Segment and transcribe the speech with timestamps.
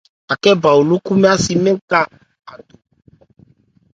[0.33, 1.99] Akhɛ́ bha ló khúbhɛ́ ácí mɛ́n ka
[2.51, 2.75] a do.